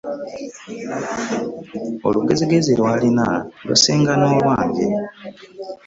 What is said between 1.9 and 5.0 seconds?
Olugezigezi lwalina lusinga n'olwange